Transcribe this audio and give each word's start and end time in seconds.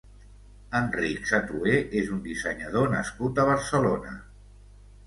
Enric 0.79 1.27
Satué 1.33 1.75
és 2.01 2.09
un 2.17 2.25
dissenyador 2.25 2.91
nascut 2.97 3.45
a 3.45 3.49
Barcelona. 3.53 4.21